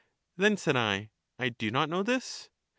Then, 0.35 0.57
said 0.57 0.75
I, 0.75 1.11
I 1.37 1.49
do 1.49 1.69
not 1.69 1.87
know 1.87 2.01
this. 2.01 2.49